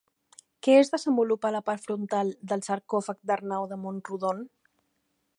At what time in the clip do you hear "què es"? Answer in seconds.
0.67-0.87